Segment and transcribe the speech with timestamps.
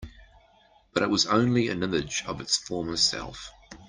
[0.95, 3.51] But it was only an image of its former self.